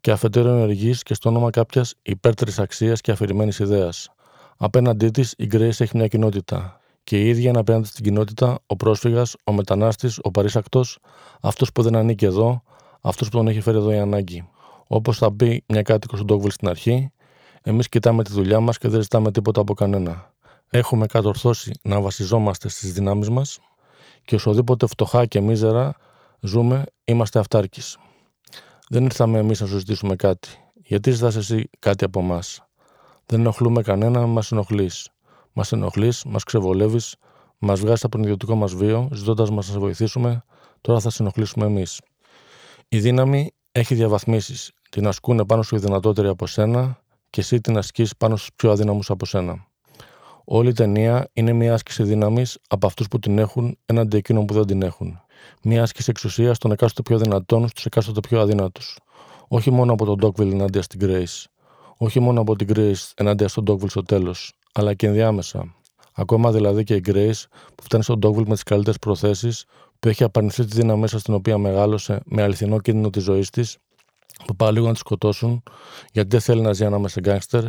και 0.00 0.10
αφετέρου 0.10 0.48
ενεργείς 0.48 1.02
και 1.02 1.14
στο 1.14 1.28
όνομα 1.28 1.50
κάποιας 1.50 1.94
υπέρτερης 2.02 2.58
αξίας 2.58 3.00
και 3.00 3.10
αφηρημένης 3.10 3.58
ιδέας. 3.58 4.08
Απέναντί 4.56 5.08
της, 5.08 5.34
η 5.38 5.48
Grace 5.52 5.80
έχει 5.80 5.90
μια 5.96 6.06
κοινότητα. 6.06 6.80
Και 7.04 7.20
η 7.20 7.28
ίδια 7.28 7.48
είναι 7.48 7.58
απέναντι 7.58 7.86
στην 7.86 8.04
κοινότητα 8.04 8.58
ο 8.66 8.76
πρόσφυγας, 8.76 9.36
ο 9.44 9.52
μετανάστης, 9.52 10.18
ο 10.22 10.30
παρήσακτος, 10.30 10.98
αυτός 11.40 11.72
που 11.72 11.82
δεν 11.82 11.96
ανήκει 11.96 12.24
εδώ, 12.24 12.62
αυτός 13.00 13.28
που 13.28 13.36
τον 13.36 13.48
έχει 13.48 13.60
φέρει 13.60 13.76
εδώ 13.76 13.92
η 13.92 13.98
ανάγκη. 13.98 14.48
Όπως 14.86 15.18
θα 15.18 15.32
πει 15.32 15.64
μια 15.68 15.82
κάτοικος 15.82 16.18
του 16.18 16.24
Ντόγβιλ 16.24 16.50
στην 16.50 16.68
αρχή, 16.68 17.10
εμείς 17.62 17.88
κοιτάμε 17.88 18.24
τη 18.24 18.32
δουλειά 18.32 18.60
μας 18.60 18.78
και 18.78 18.88
δεν 18.88 19.02
ζητάμε 19.02 19.30
τίποτα 19.30 19.60
από 19.60 19.74
κανένα. 19.74 20.34
Έχουμε 20.70 21.06
κατορθώσει 21.06 21.72
να 21.82 22.00
βασιζόμαστε 22.00 22.68
στις 22.68 22.92
δυνάμεις 22.92 23.30
μας 23.30 23.58
και 24.24 24.34
οσοδήποτε 24.34 24.86
φτωχά 24.86 25.26
και 25.26 25.40
μίζερα 25.40 25.94
ζούμε, 26.40 26.84
είμαστε 27.04 27.38
αυτάρκης. 27.38 27.98
Δεν 28.88 29.04
ήρθαμε 29.04 29.38
εμείς 29.38 29.60
να 29.60 29.66
σου 29.66 29.78
ζητήσουμε 29.78 30.16
κάτι. 30.16 30.48
Γιατί 30.74 31.10
ζητάς 31.10 31.36
εσύ 31.36 31.70
κάτι 31.78 32.04
από 32.04 32.20
εμά. 32.20 32.42
Δεν 33.26 33.40
ενοχλούμε 33.40 33.82
κανένα, 33.82 34.26
μας 34.26 34.52
ενοχλείς. 34.52 35.08
Μας 35.52 35.72
ενοχλείς, 35.72 36.24
μας 36.24 36.44
ξεβολεύεις, 36.44 37.16
μας 37.58 37.80
βγάζεις 37.80 38.04
από 38.04 38.12
τον 38.12 38.22
ιδιωτικό 38.22 38.54
μας 38.54 38.74
βίο, 38.74 39.08
ζητώντας 39.12 39.50
μας 39.50 39.66
να 39.66 39.72
σε 39.72 39.78
βοηθήσουμε, 39.78 40.44
τώρα 40.80 41.00
θα 41.00 41.10
σε 41.10 41.22
ενοχλήσουμε 41.22 41.66
εμείς. 41.66 42.00
Η 42.88 42.98
δύναμη 42.98 43.54
έχει 43.78 43.94
διαβαθμίσεις. 43.94 44.72
Την 44.90 45.06
ασκούν 45.06 45.46
πάνω 45.46 45.62
σου 45.62 45.76
οι 45.76 45.78
δυνατότεροι 45.78 46.28
από 46.28 46.46
σένα 46.46 47.00
και 47.30 47.40
εσύ 47.40 47.60
την 47.60 47.76
ασκείς 47.78 48.16
πάνω 48.16 48.36
στους 48.36 48.50
πιο 48.56 48.70
αδύναμους 48.70 49.10
από 49.10 49.26
σένα. 49.26 49.66
Όλη 50.44 50.68
η 50.68 50.72
ταινία 50.72 51.28
είναι 51.32 51.52
μια 51.52 51.74
άσκηση 51.74 52.02
δύναμης 52.02 52.58
από 52.68 52.86
αυτούς 52.86 53.08
που 53.08 53.18
την 53.18 53.38
έχουν 53.38 53.78
έναντι 53.86 54.16
εκείνων 54.16 54.46
που 54.46 54.54
δεν 54.54 54.66
την 54.66 54.82
έχουν. 54.82 55.20
Μια 55.62 55.82
άσκηση 55.82 56.10
εξουσίας 56.10 56.58
των 56.58 56.72
εκάστοτε 56.72 57.02
πιο 57.02 57.18
δυνατών 57.18 57.68
στους 57.68 57.84
εκάστοτε 57.84 58.20
πιο 58.20 58.40
αδύνατους. 58.40 58.98
Όχι 59.48 59.70
μόνο 59.70 59.92
από 59.92 60.04
τον 60.04 60.18
Dogville 60.22 60.52
ενάντια 60.52 60.82
στην 60.82 61.00
Grace. 61.02 61.44
Όχι 61.96 62.20
μόνο 62.20 62.40
από 62.40 62.56
την 62.56 62.68
Grace 62.74 63.10
ενάντια 63.14 63.48
στον 63.48 63.64
Dogville 63.68 63.90
στο 63.90 64.02
τέλος, 64.02 64.52
αλλά 64.72 64.94
και 64.94 65.06
ενδιάμεσα. 65.06 65.74
Ακόμα 66.12 66.52
δηλαδή 66.52 66.84
και 66.84 66.94
η 66.94 67.02
Grace 67.06 67.42
που 67.74 67.82
φτάνει 67.82 68.02
στον 68.02 68.18
Dogville 68.22 68.46
με 68.46 68.54
τις 68.54 68.62
καλύτερες 68.62 68.98
προθέσεις, 68.98 69.64
που 70.06 70.12
έχει 70.12 70.24
απαρνηθεί 70.24 70.64
τη 70.64 70.76
δύναμη 70.76 71.00
μέσα 71.00 71.18
στην 71.18 71.34
οποία 71.34 71.58
μεγάλωσε 71.58 72.20
με 72.24 72.42
αληθινό 72.42 72.78
κίνδυνο 72.78 73.10
της 73.10 73.22
ζωής 73.22 73.50
της, 73.50 73.76
που 74.46 74.56
πάει 74.56 74.72
λίγο 74.72 74.86
να 74.86 74.92
τη 74.92 74.98
σκοτώσουν, 74.98 75.62
γιατί 76.12 76.28
δεν 76.28 76.40
θέλει 76.40 76.60
να 76.60 76.72
ζει 76.72 76.84
ανάμεσα 76.84 77.20
γκάγκστερ, 77.20 77.62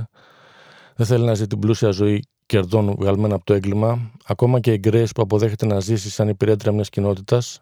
δεν 0.95 1.05
θέλει 1.05 1.25
να 1.25 1.33
ζει 1.33 1.47
την 1.47 1.59
πλούσια 1.59 1.89
ζωή 1.89 2.23
κερδών 2.45 2.95
βγαλμένα 2.99 3.35
από 3.35 3.45
το 3.45 3.53
έγκλημα, 3.53 4.11
ακόμα 4.25 4.59
και 4.59 4.73
η 4.73 4.79
Grace 4.83 5.09
που 5.15 5.21
αποδέχεται 5.21 5.65
να 5.65 5.79
ζήσει 5.79 6.09
σαν 6.09 6.27
υπηρέτρια 6.27 6.71
μιας 6.71 6.89
κοινότητας, 6.89 7.61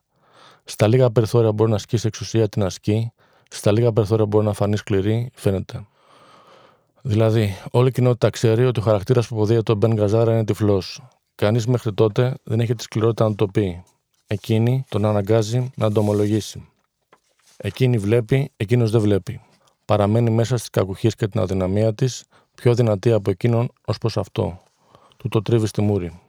στα 0.63 0.87
λίγα 0.87 1.11
περιθώρια 1.11 1.51
μπορεί 1.51 1.69
να 1.69 1.75
ασκήσει 1.75 2.07
εξουσία 2.07 2.49
την 2.49 2.63
ασκεί, 2.63 3.11
στα 3.49 3.71
λίγα 3.71 3.93
περιθώρια 3.93 4.25
μπορεί 4.25 4.45
να 4.45 4.53
φανεί 4.53 4.77
σκληρή, 4.77 5.31
φαίνεται. 5.35 5.87
Δηλαδή, 7.01 7.57
όλη 7.71 7.87
η 7.87 7.91
κοινότητα 7.91 8.29
ξέρει 8.29 8.65
ότι 8.65 8.79
ο 8.79 8.83
χαρακτήρας 8.83 9.27
που 9.27 9.35
αποδίδεται 9.35 9.71
ο 9.71 9.75
Μπεν 9.75 9.93
Γκαζάρα 9.93 10.31
είναι 10.31 10.45
τυφλός. 10.45 11.07
Κανείς 11.35 11.67
μέχρι 11.67 11.93
τότε 11.93 12.33
δεν 12.43 12.59
έχει 12.59 12.75
τη 12.75 12.83
σκληρότητα 12.83 13.29
να 13.29 13.35
το 13.35 13.47
πει. 13.47 13.83
Εκείνη 14.27 14.85
τον 14.89 15.05
αναγκάζει 15.05 15.71
να 15.75 15.91
το 15.91 15.99
ομολογήσει. 15.99 16.67
Εκείνη 17.57 17.97
βλέπει, 17.97 18.51
εκείνος 18.57 18.91
δεν 18.91 19.01
βλέπει. 19.01 19.41
Παραμένει 19.85 20.29
μέσα 20.29 20.57
στις 20.57 20.69
κακουχίες 20.69 21.15
και 21.15 21.27
την 21.27 21.39
αδυναμία 21.39 21.93
της, 21.93 22.23
πιο 22.55 22.75
δυνατή 22.75 23.11
από 23.11 23.29
εκείνον 23.29 23.71
ως 23.85 23.97
προς 23.97 24.17
αυτό. 24.17 24.63
Του 25.17 25.27
το 25.27 25.41
τρίβει 25.41 25.67
στη 25.67 25.81
μούρη. 25.81 26.19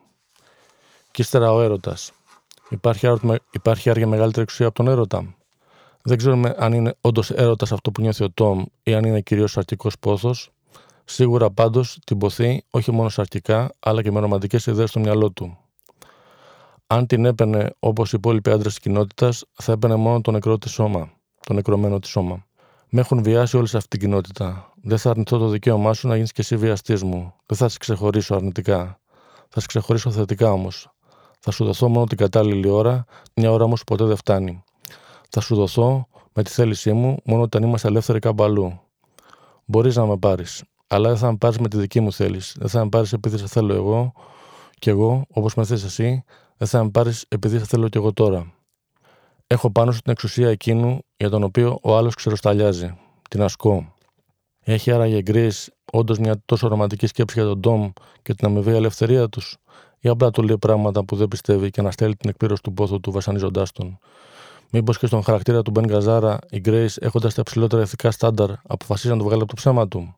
Και 1.11 1.23
ύστερα 1.23 1.53
ο 1.53 1.61
έρωτας. 1.61 2.13
Υπάρχει, 2.69 3.07
υπάρχει 3.51 3.91
άρια 3.91 4.07
μεγαλύτερη 4.07 4.43
εξουσία 4.43 4.67
από 4.67 4.75
τον 4.75 4.89
έρωτα; 4.89 5.35
Δεν 6.03 6.17
ξέρουμε 6.17 6.55
αν 6.59 6.73
είναι 6.73 6.95
όντως 7.01 7.31
έρωτας 7.31 7.73
αυτό 7.73 7.91
που 7.91 8.01
νιώθει 8.01 8.25
ο 8.25 8.31
Τόμ 8.31 8.65
ή 8.83 8.95
αν 8.95 9.05
είναι 9.05 9.21
κυρίως 9.21 9.57
αρκικό 9.57 9.91
πόθος. 10.01 10.51
Σίγουρα 11.05 11.51
πάντως 11.51 11.99
την 12.05 12.19
ποθεί 12.19 12.65
όχι 12.71 12.93
μόνο 12.93 13.09
σαρκικά, 13.09 13.73
αλλά 13.79 14.03
και 14.03 14.11
με 14.11 14.21
ρομαντικές 14.21 14.67
ιδέες 14.67 14.91
στο 14.91 15.01
μυαλό 15.01 15.31
του. 15.31 15.59
Αν 16.89 17.07
την 17.07 17.25
έπαιρνε 17.25 17.71
όπως 17.79 18.13
οι 18.13 18.15
υπόλοιποι 18.17 18.51
άντρες 18.51 18.75
της 18.75 18.83
κοινότητας, 18.83 19.45
θα 19.53 19.73
έπαιρνε 19.73 19.97
μόνο 19.97 20.21
το 20.21 20.31
νεκρό 20.31 20.59
της 20.59 20.71
σώμα, 20.71 21.11
το 21.41 21.53
νεκρωμένο 21.53 21.99
της 21.99 22.11
σώμα. 22.11 22.47
Με 22.91 23.01
έχουν 23.01 23.23
βιάσει 23.23 23.57
όλοι 23.57 23.67
σε 23.67 23.77
αυτή 23.77 23.89
την 23.89 24.01
κοινότητα. 24.01 24.73
Δεν 24.83 24.99
θα 24.99 25.11
αρνηθώ 25.11 25.39
το 25.39 25.49
δικαίωμά 25.49 25.93
σου 25.93 26.09
να 26.09 26.15
γίνεις 26.15 26.33
και 26.33 26.41
εσύ 26.41 26.57
βιαστής 26.57 27.03
μου. 27.03 27.35
Δεν 27.47 27.59
θα 27.59 27.69
σε 27.69 27.79
ξεχωρίσω 27.79 28.35
αρνητικά. 28.35 29.01
Θα 29.49 29.61
σε 29.61 29.67
ξεχωρίσω 29.67 30.11
θετικά 30.11 30.53
όμως. 30.53 30.91
Θα 31.39 31.51
σου 31.51 31.65
δοθώ 31.65 31.89
μόνο 31.89 32.07
την 32.07 32.17
κατάλληλη 32.17 32.69
ώρα, 32.69 33.05
μια 33.35 33.53
ώρα 33.53 33.65
όμως 33.65 33.85
ποτέ 33.85 34.05
δεν 34.05 34.17
φτάνει. 34.17 34.63
Θα 35.31 35.41
σου 35.41 35.55
δοθώ 35.55 36.09
με 36.33 36.43
τη 36.43 36.51
θέλησή 36.51 36.93
μου 36.93 37.17
μόνο 37.25 37.43
όταν 37.43 37.63
είμαστε 37.63 37.89
ελεύθεροι 37.89 38.19
κάπου 38.19 38.45
αλλού. 38.45 38.81
Μπορείς 39.65 39.97
να 39.97 40.07
με 40.07 40.17
πάρεις, 40.17 40.65
αλλά 40.87 41.09
δεν 41.09 41.19
θα 41.19 41.31
με 41.31 41.37
πάρεις 41.37 41.59
με 41.59 41.69
τη 41.69 41.77
δική 41.77 42.01
μου 42.01 42.13
θέληση. 42.13 42.55
Δεν 42.59 42.69
θα 42.69 42.83
με 42.83 42.89
πάρεις 42.89 43.13
επειδή 43.13 43.39
σε 43.39 43.47
θέλω 43.47 43.75
εγώ, 43.75 44.13
και 44.79 44.91
εγώ, 44.91 45.25
όπως 45.33 45.55
με 45.55 45.65
θες 45.65 45.85
εσύ, 45.85 46.25
δεν 46.57 46.69
θα 46.69 46.85
με 46.85 46.91
πάρεις 46.91 47.25
επειδή 47.29 47.59
σε 47.59 47.65
θέλω 47.65 47.89
κι 47.89 47.97
εγώ 47.97 48.13
τώρα. 48.13 48.55
Έχω 49.47 49.71
πάνω 49.71 49.93
σου 49.93 50.01
την 50.01 50.13
εξουσία 50.13 50.49
εκείνου 50.49 50.99
για 51.17 51.31
τον 51.31 51.43
οποίο 51.43 51.79
ο 51.83 51.97
άλλος 51.97 52.15
ξεροσταλιάζει. 52.15 52.99
Την 53.31 53.43
ασκώ. 53.43 53.95
Έχει 54.61 54.93
άραγε 54.93 55.23
γκρι 55.23 55.51
όντως 55.93 56.19
μια 56.19 56.43
τόσο 56.45 56.69
ρομαντική 56.69 57.07
σκέψη 57.07 57.39
για 57.39 57.49
τον 57.49 57.59
Ντόμ 57.59 57.91
και 58.23 58.35
την 58.35 58.47
αμοιβή 58.47 58.71
ελευθερία 58.71 59.29
τους, 59.29 59.57
ή 59.99 60.09
απλά 60.09 60.31
του 60.31 60.43
λέει 60.43 60.59
πράγματα 60.59 61.05
που 61.05 61.17
δεν 61.17 61.29
πιστεύει 61.29 61.71
και 61.71 61.83
να 61.83 61.91
στέλνει 61.91 62.15
την 62.17 62.31
εκπλήρωση 62.31 62.63
του 62.63 62.73
πόθου 62.73 63.01
του 63.01 63.11
βασανίζοντάς 63.11 63.73
τον; 63.73 63.99
Μήπως 64.71 64.99
και 64.99 65.07
στον 65.07 65.23
χαρακτήρα 65.23 65.63
του 65.63 65.71
Μπεν 65.71 65.85
Γκαζάρα, 65.85 66.39
η 66.51 66.61
Grace, 66.65 66.95
έχοντας 67.01 67.35
τα 67.35 67.41
υψηλότερα 67.41 67.83
ηθικά 67.83 68.11
στάνταρ, 68.11 68.51
αποφασίζει 68.67 69.13
να 69.13 69.19
το 69.19 69.25
βγάλει 69.25 69.41
από 69.41 69.51
το 69.51 69.57
ψέμα 69.57 69.89
του; 69.89 70.17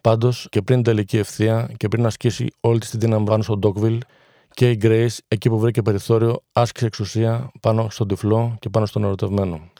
Πάντως, 0.00 0.46
και 0.50 0.62
πριν 0.62 0.82
τελική 0.82 1.16
ευθεία 1.18 1.70
και 1.76 1.88
πριν 1.88 2.06
ασκήσει 2.06 2.46
όλη 2.60 2.78
τη 2.78 2.88
την 2.88 3.00
δύναμη 3.00 3.24
πάνω 3.24 3.42
στον 3.42 3.58
Ντόκβιλ, 3.58 4.00
και 4.54 4.70
η 4.70 4.78
Grace, 4.82 5.16
εκεί 5.28 5.48
που 5.48 5.58
βρήκε 5.58 5.82
περιθώριο, 5.82 6.42
άσκησε 6.52 6.86
εξουσία 6.86 7.50
πάνω 7.60 7.88
στον 7.90 8.08
τυφλό 8.08 8.56
και 8.60 8.68
πάνω 8.68 8.86
στον 8.86 9.04
ερωτευμένο. 9.04 9.70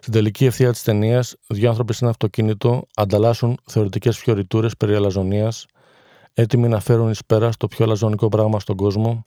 Στην 0.00 0.12
τελική 0.12 0.44
ευθεία 0.44 0.72
της 0.72 0.82
ταινίας, 0.82 1.34
δύο 1.46 1.68
άνθρωποι 1.68 1.92
σε 1.92 1.98
ένα 2.02 2.10
αυτοκίνητο 2.10 2.86
ανταλλάσσουν 2.94 3.58
θεωρητικές 3.64 4.18
φιωριτούρες 4.18 4.76
περί 4.76 4.94
αλαζονίας, 4.94 5.66
έτοιμοι 6.34 6.68
να 6.68 6.80
φέρουν 6.80 7.10
εις 7.10 7.24
πέρα 7.26 7.52
στο 7.52 7.68
πιο 7.68 7.84
αλαζονικό 7.84 8.28
πράγμα 8.28 8.60
στον 8.60 8.76
κόσμο, 8.76 9.22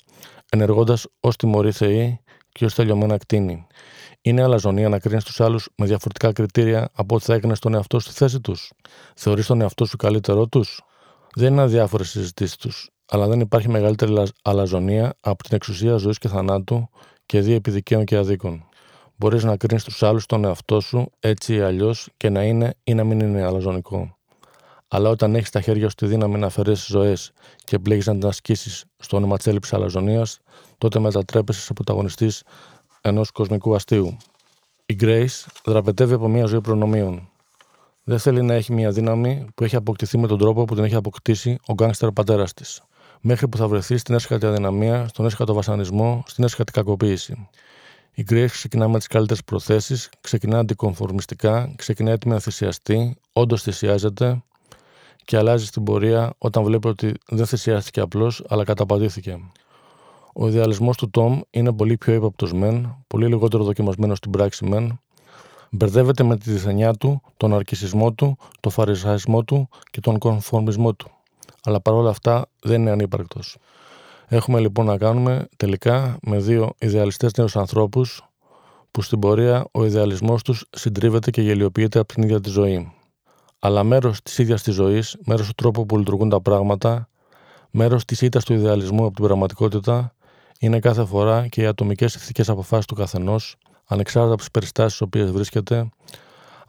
ενεργώντας 0.50 1.07
ως 1.19 1.36
τιμωρή 1.36 1.71
θεή 1.71 2.19
και 2.51 2.65
ως 2.65 2.74
τελειωμένα 2.74 3.17
κτίνη. 3.17 3.67
Είναι 4.21 4.43
αλαζονία 4.43 4.89
να 4.89 5.00
κρίνεις 5.00 5.24
τους 5.24 5.41
άλλους 5.41 5.69
με 5.77 5.86
διαφορετικά 5.86 6.31
κριτήρια 6.31 6.89
από 6.93 7.15
ό,τι 7.15 7.25
θα 7.25 7.33
έκανε 7.33 7.55
τον 7.60 7.74
εαυτό 7.74 8.00
σου 8.00 8.10
στη 8.10 8.17
θέση 8.17 8.41
τους. 8.41 8.71
Θεωρείς 9.15 9.45
τον 9.45 9.62
εαυτό 9.62 9.86
σου 9.86 9.98
καλύτερό 9.98 10.48
τους; 10.48 10.81
Δεν 11.36 11.53
είναι 11.53 11.62
αδιάφορες 11.62 12.10
συζητήσεις 12.10 12.55
τους, 12.55 12.89
αλλά 13.13 13.27
δεν 13.27 13.39
υπάρχει 13.39 13.69
μεγαλύτερη 13.69 14.13
αλαζονία 14.41 15.13
από 15.19 15.43
την 15.43 15.55
εξουσία 15.55 15.95
ζωής 15.95 16.17
και 16.17 16.27
θανάτου 16.27 16.89
και 17.25 17.41
δι 17.41 17.53
επί 17.53 17.83
και 18.03 18.17
αδίκων. 18.17 18.63
Μπορείς 19.15 19.43
να 19.43 19.57
κρίνεις 19.57 19.83
τους 19.83 20.03
άλλους 20.03 20.25
τον 20.25 20.45
εαυτό 20.45 20.79
σου 20.79 21.09
έτσι 21.19 21.55
ή 21.55 21.59
αλλιώς 21.59 22.09
και 22.17 22.29
να 22.29 22.43
είναι 22.43 22.73
ή 22.83 22.93
να 22.93 23.03
μην 23.03 23.19
είναι 23.19 23.43
αλαζονικό. 23.43 24.17
Αλλά 24.87 25.09
όταν 25.09 25.35
έχεις 25.35 25.47
στα 25.47 25.61
χέρια 25.61 25.89
σου 25.89 25.95
τη 25.95 26.05
δύναμη 26.05 26.37
να 26.37 26.45
αφαιρέσεις 26.45 26.85
ζωές 26.85 27.31
και 27.63 27.77
μπλέκει 27.77 28.09
να 28.09 28.17
την 28.17 28.27
ασκήσεις 28.27 28.85
στο 28.97 29.17
όνομα 29.17 29.37
της 29.37 29.47
έλλειψης 29.47 29.73
αλαζονίας, 29.73 30.39
τότε 30.77 30.99
μετατρέπεσαι 30.99 31.61
σε 31.61 31.73
πρωταγωνιστής 31.73 32.43
ενός 33.01 33.31
κοσμικού 33.31 33.75
αστείου. 33.75 34.17
Η 34.85 34.95
Grace 35.01 35.45
δραπετεύει 35.65 36.13
από 36.13 36.27
μια 36.27 36.45
ζωή 36.45 36.61
προνομίων. 36.61 37.29
Δεν 38.03 38.19
θέλει 38.19 38.41
να 38.41 38.53
έχει 38.53 38.73
μια 38.73 38.91
δύναμη 38.91 39.45
που 39.55 39.63
έχει 39.63 39.75
αποκτηθεί 39.75 40.17
με 40.17 40.27
τον 40.27 40.37
τρόπο 40.37 40.65
που 40.65 40.75
την 40.75 40.83
έχει 40.83 40.95
αποκτήσει 40.95 41.57
ο 41.67 41.73
γκάγκστερ 41.73 42.11
πατέρας 42.11 42.53
της. 42.53 42.81
Μέχρι 43.23 43.47
που 43.47 43.57
θα 43.57 43.67
βρεθεί 43.67 43.97
στην 43.97 44.15
έσχατη 44.15 44.45
αδυναμία, 44.45 45.07
στον 45.07 45.25
έσχατο 45.25 45.53
βασανισμό, 45.53 46.23
στην 46.27 46.43
έσχατη 46.43 46.71
κακοποίηση. 46.71 47.47
Η 48.13 48.25
Grace 48.29 48.47
ξεκινά 48.49 48.87
με 48.87 48.97
τις 48.97 49.07
καλύτερες 49.07 49.43
προθέσεις, 49.43 50.09
ξεκινά 50.21 50.59
αντικομφορμιστικά, 50.59 51.73
ξεκινά 51.75 52.11
έτοιμη 52.11 52.33
να 52.33 52.39
θυσιαστεί, 52.39 53.17
όντως 53.33 53.61
θυσιάζεται 53.61 54.43
και 55.25 55.37
αλλάζει 55.37 55.65
στην 55.65 55.83
πορεία 55.83 56.33
όταν 56.37 56.63
βλέπει 56.63 56.87
ότι 56.87 57.13
δεν 57.27 57.45
θυσιάστηκε 57.45 57.99
απλώς, 57.99 58.43
αλλά 58.47 58.63
καταπατήθηκε. 58.63 59.39
Ο 60.33 60.47
ιδεαλισμός 60.47 60.97
του 60.97 61.09
Τόμ 61.09 61.39
είναι 61.49 61.73
πολύ 61.73 61.97
πιο 61.97 62.13
ύποπτος 62.13 62.53
μεν, 62.53 62.95
πολύ 63.07 63.27
λιγότερο 63.27 63.63
δοκιμασμένος 63.63 64.17
στην 64.17 64.31
πράξη 64.31 64.65
μεν. 64.65 64.99
Μπερδεύεται 65.69 66.23
με 66.23 66.37
τη 66.37 66.51
διθενιά 66.51 66.93
του, 66.93 67.21
τον 67.37 67.53
αρκισισμό 67.53 68.13
του, 68.13 68.37
τον 68.59 68.71
φαρισαϊσμό 68.71 69.43
του 69.43 69.69
και 69.91 69.99
τον 69.99 70.17
κονφορμισμό 70.17 70.93
του. 70.93 71.11
Αλλά 71.63 71.81
παρόλα 71.81 72.09
αυτά 72.09 72.45
δεν 72.61 72.81
είναι 72.81 72.91
ανύπαρκτος. 72.91 73.57
Έχουμε 74.27 74.59
λοιπόν 74.59 74.85
να 74.85 74.97
κάνουμε 74.97 75.47
τελικά 75.57 76.17
με 76.21 76.37
δύο 76.37 76.73
ιδεαλιστές 76.79 77.33
νέους 77.37 77.55
ανθρώπους 77.55 78.25
που 78.91 79.01
στην 79.01 79.19
πορεία 79.19 79.65
ο 79.71 79.85
ιδεαλισμός 79.85 80.43
τους 80.43 80.65
συντρίβεται 80.69 81.31
και 81.31 81.41
γελιοποιείται 81.41 81.99
από 81.99 82.13
την 82.13 82.23
ίδια 82.23 82.41
τη 82.41 82.49
ζωή. 82.49 82.93
Αλλά 83.59 83.83
μέρος 83.83 84.21
της 84.21 84.37
ίδιας 84.37 84.61
της 84.61 84.73
ζωής, 84.73 85.17
μέρος 85.25 85.47
του 85.47 85.53
τρόπου 85.53 85.85
που 85.85 85.97
λειτουργούν 85.97 86.29
τα 86.29 86.41
πράγματα, 86.41 87.09
μέρος 87.69 88.05
της 88.05 88.21
ήττας 88.21 88.43
του 88.43 88.53
ιδεαλισμού 88.53 89.05
από 89.05 89.15
την 89.15 89.25
πραγματικότητα, 89.25 90.15
είναι 90.59 90.79
κάθε 90.79 91.05
φορά 91.05 91.47
και 91.47 91.61
οι 91.61 91.65
ατομικές 91.65 92.15
ηθικές 92.15 92.49
αποφάσεις 92.49 92.85
του 92.85 92.95
καθενός, 92.95 93.55
ανεξάρτητα 93.85 94.33
από 94.33 94.41
τις 94.41 94.51
περιστάσεις 94.51 94.93
στις 94.93 95.07
οποίες 95.07 95.31
βρίσκεται, 95.31 95.89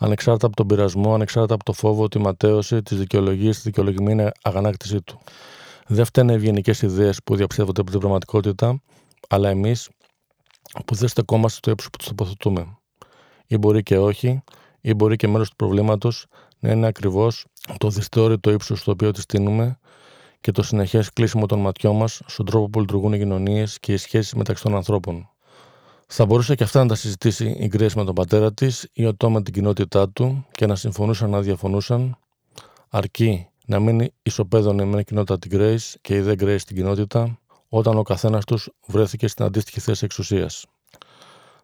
ανεξάρτητα 0.02 0.46
από 0.46 0.56
τον 0.56 0.66
πειρασμό, 0.66 1.14
ανεξάρτητα 1.14 1.54
από 1.54 1.64
το 1.64 1.72
φόβο, 1.72 2.08
τη 2.08 2.18
ματέωση, 2.18 2.82
τις 2.82 2.98
δικαιολογίες, 2.98 3.56
τη 3.56 3.62
δικαιολογημένη 3.62 4.28
αγανάκτησή 4.42 5.02
του. 5.02 5.20
Δεν 5.86 6.04
φταίνε 6.04 6.32
ευγενικές 6.32 6.82
ιδέες 6.82 7.22
που 7.24 7.36
διαψεύδονται 7.36 7.80
από 7.80 7.90
την 7.90 8.00
πραγματικότητα, 8.00 8.82
αλλά 9.28 9.48
εμείς 9.48 9.88
που 10.86 10.94
δεν 10.94 11.08
στεκόμαστε 11.08 11.56
στο 11.56 11.70
ύψος 11.70 11.90
που 11.90 11.98
τους 11.98 12.08
τοποθετούμε. 12.08 12.76
Ή 13.46 13.56
μπορεί 13.58 13.82
και 13.82 13.98
όχι, 13.98 14.42
ή 14.80 14.94
μπορεί 14.94 15.16
και 15.16 15.28
μέρος 15.28 15.48
του 15.48 15.56
προβλήματος 15.56 16.26
να 16.58 16.70
είναι 16.70 16.86
ακριβώς 16.86 17.46
το 17.78 17.88
δυστεώρητο 17.88 18.50
ύψος 18.50 18.80
στο 18.80 18.90
οποίο 18.90 19.10
τη 19.10 19.20
στείνουμε 19.20 19.78
και 20.40 20.50
το 20.50 20.62
συνεχές 20.62 21.12
κλείσιμο 21.12 21.46
των 21.46 21.60
ματιών 21.60 21.96
μας 21.96 22.20
στον 22.26 22.46
τρόπο 22.46 22.68
που 22.68 22.80
λειτουργούν 22.80 23.12
οι 23.12 23.18
κοινωνίες 23.18 23.78
και 23.80 23.92
οι 23.92 23.96
σχέσεις 23.96 24.34
μεταξύ 24.34 24.62
των 24.62 24.74
ανθρώπων. 24.74 25.31
Θα 26.14 26.26
μπορούσε 26.26 26.54
και 26.54 26.64
αυτά 26.64 26.82
να 26.82 26.88
τα 26.88 26.94
συζητήσει 26.94 27.56
η 27.58 27.66
Γκρέση 27.66 27.98
με 27.98 28.04
τον 28.04 28.14
πατέρα 28.14 28.52
της 28.52 28.88
ή 28.92 29.06
ο 29.06 29.14
Τόμα 29.14 29.34
με 29.34 29.42
την 29.42 29.52
κοινότητά 29.52 30.08
του 30.08 30.46
και 30.52 30.66
να 30.66 30.74
συμφωνούσαν 30.76 31.30
να 31.30 31.40
διαφωνούσαν, 31.40 32.18
αρκεί 32.88 33.48
να 33.66 33.80
μην 33.80 34.12
ισοπαίδωνε 34.22 34.84
με 34.84 35.02
κοινότητα 35.02 35.38
την 35.38 35.50
Grace 35.54 35.94
και 36.00 36.14
η 36.14 36.20
δε 36.20 36.32
Grace 36.32 36.60
την 36.66 36.76
κοινότητα, 36.76 37.38
όταν 37.68 37.98
ο 37.98 38.02
καθένας 38.02 38.44
τους 38.44 38.70
βρέθηκε 38.86 39.26
στην 39.26 39.44
αντίστοιχη 39.44 39.80
θέση 39.80 40.04
εξουσίας. 40.04 40.64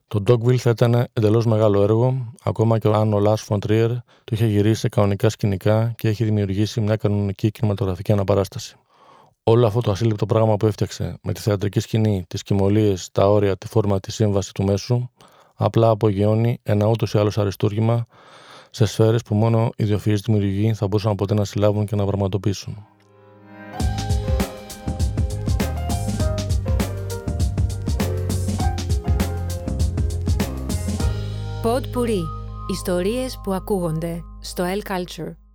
Το 0.08 0.22
Dogville 0.26 0.56
θα 0.56 0.70
ήταν 0.70 1.06
εντελώς 1.12 1.46
μεγάλο 1.46 1.82
έργο, 1.82 2.32
ακόμα 2.42 2.78
και 2.78 2.88
αν 2.88 3.12
ο 3.12 3.18
Λάσ 3.18 3.42
Φοντρίερ 3.42 3.90
το 4.24 4.30
είχε 4.30 4.46
γυρίσει 4.46 4.80
σε 4.80 4.88
κανονικά 4.88 5.28
σκηνικά 5.28 5.92
και 5.96 6.08
έχει 6.08 6.24
δημιουργήσει 6.24 6.80
μια 6.80 6.96
κανονική 6.96 7.50
κινηματογραφική 7.50 8.12
αναπαράσταση. 8.12 8.76
Όλο 9.50 9.66
αυτό 9.66 9.80
το 9.80 9.90
ασύλληπτο 9.90 10.26
πράγμα 10.26 10.56
που 10.56 10.66
έφτιαξε 10.66 11.18
με 11.22 11.32
τη 11.32 11.40
θεατρική 11.40 11.80
σκηνή, 11.80 12.24
τις 12.28 12.42
κοιμωλίες, 12.42 13.08
τα 13.12 13.30
όρια, 13.30 13.56
τη 13.56 13.66
φόρμα, 13.66 14.00
τη 14.00 14.12
σύμβαση 14.12 14.54
του 14.54 14.64
μέσου, 14.64 15.08
απλά 15.54 15.88
απογειώνει 15.88 16.60
ένα 16.62 16.86
ούτως 16.86 17.14
ή 17.14 17.18
άλλως 17.18 17.38
αριστούργημα 17.38 18.06
σε 18.70 18.86
σφαίρες 18.86 19.22
που 19.22 19.34
μόνο 19.34 19.64
οι 19.76 19.84
ιδιοφυείς 19.84 20.20
δημιουργοί 20.20 20.74
θα 20.74 20.86
μπορούσαν 20.86 21.14
ποτέ 21.14 21.34
να 21.34 21.44
συλλάβουν 21.44 21.86
και 21.86 21.96
να 21.96 22.04
πραγματοποιήσουν. 22.06 22.86
Pod 31.62 31.82
Puri. 31.96 32.22
Ιστορίες 32.70 33.40
που 33.42 33.52
ακούγονται 33.52 34.22
στο 34.40 34.64
L 34.64 34.90
Culture. 34.90 35.47